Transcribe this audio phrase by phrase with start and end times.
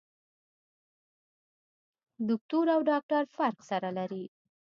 [2.27, 4.25] دوکتور او ډاکټر فرق سره لري.